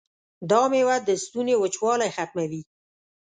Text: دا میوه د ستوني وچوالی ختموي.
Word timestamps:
دا 0.49 0.61
میوه 0.71 0.95
د 1.07 1.09
ستوني 1.23 1.55
وچوالی 1.57 2.09
ختموي. 2.15 2.61